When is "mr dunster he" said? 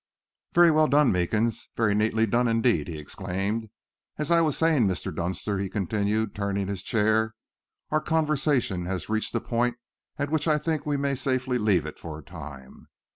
4.87-5.69